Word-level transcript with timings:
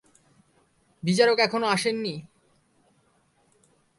বিচারক 1.03 1.37
এখনও 1.39 1.67
আসেনি? 1.67 2.15